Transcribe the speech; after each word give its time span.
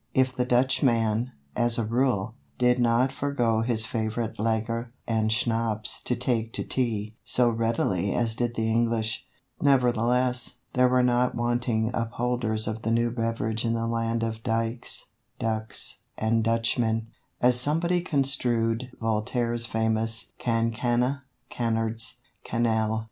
If 0.15 0.35
the 0.35 0.45
Dutchman, 0.45 1.31
as 1.55 1.77
a 1.77 1.85
rule, 1.85 2.33
did 2.57 2.79
not 2.79 3.11
forego 3.11 3.61
his 3.61 3.85
favourite 3.85 4.39
lager 4.39 4.91
and 5.07 5.31
schnapps 5.31 6.01
to 6.05 6.15
take 6.15 6.51
to 6.53 6.63
Tea 6.63 7.15
so 7.23 7.51
readily 7.51 8.11
as 8.15 8.35
did 8.35 8.55
the 8.55 8.67
English, 8.67 9.27
nevertheless, 9.61 10.55
there 10.73 10.89
were 10.89 11.03
not 11.03 11.35
wanting 11.35 11.91
upholders 11.93 12.67
of 12.67 12.81
the 12.81 12.89
new 12.89 13.11
beverage 13.11 13.63
in 13.63 13.73
the 13.73 13.85
land 13.85 14.23
of 14.23 14.41
"dykes, 14.41 15.05
ducks, 15.37 15.99
and 16.17 16.43
Dutchmen," 16.43 17.05
as 17.39 17.59
somebody 17.59 18.01
construed 18.01 18.89
Voltaire's 18.99 19.67
famous 19.67 20.31
"cancana, 20.39 21.25
canards, 21.51 22.17
canaille." 22.43 22.99